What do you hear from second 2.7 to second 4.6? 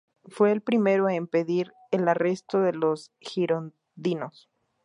los girondinos.